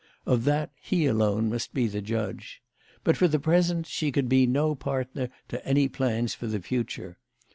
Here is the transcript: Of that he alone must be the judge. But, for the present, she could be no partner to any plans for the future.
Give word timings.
Of 0.25 0.45
that 0.45 0.71
he 0.81 1.05
alone 1.05 1.47
must 1.47 1.75
be 1.75 1.85
the 1.85 2.01
judge. 2.01 2.63
But, 3.03 3.15
for 3.17 3.27
the 3.27 3.37
present, 3.37 3.85
she 3.85 4.11
could 4.11 4.27
be 4.27 4.47
no 4.47 4.73
partner 4.73 5.29
to 5.49 5.63
any 5.63 5.87
plans 5.87 6.33
for 6.33 6.47
the 6.47 6.59
future. 6.59 7.19